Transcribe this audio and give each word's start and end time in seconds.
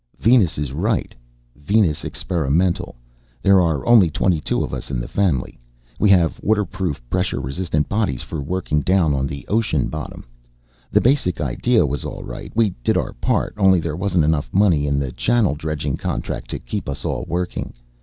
"Venus 0.17 0.57
is 0.57 0.71
right, 0.71 1.13
Venus 1.55 2.03
Experimental 2.03 2.95
there 3.43 3.61
are 3.61 3.85
only 3.85 4.09
twenty 4.09 4.41
two 4.41 4.63
of 4.63 4.73
us 4.73 4.89
in 4.89 4.99
the 4.99 5.07
family. 5.07 5.59
We 5.99 6.09
have 6.09 6.41
waterproof, 6.41 7.07
pressure 7.07 7.39
resistant 7.39 7.87
bodies 7.87 8.23
for 8.23 8.41
working 8.41 8.81
down 8.81 9.13
on 9.13 9.27
the 9.27 9.45
ocean 9.47 9.89
bottom. 9.89 10.25
The 10.89 11.01
basic 11.01 11.39
idea 11.39 11.85
was 11.85 12.03
all 12.03 12.23
right, 12.23 12.51
we 12.55 12.73
did 12.83 12.97
our 12.97 13.13
part, 13.13 13.53
only 13.57 13.79
there 13.79 13.95
wasn't 13.95 14.25
enough 14.25 14.51
money 14.51 14.87
in 14.87 14.97
the 14.97 15.11
channel 15.11 15.53
dredging 15.53 15.97
contract 15.97 16.49
to 16.49 16.57
keep 16.57 16.89
us 16.89 17.05
all 17.05 17.23
working. 17.27 17.73